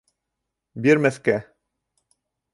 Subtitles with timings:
[0.87, 1.37] —Бирмәҫкә!